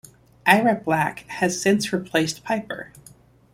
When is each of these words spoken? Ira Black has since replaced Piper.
Ira 0.47 0.73
Black 0.73 1.27
has 1.27 1.61
since 1.61 1.93
replaced 1.93 2.43
Piper. 2.43 2.91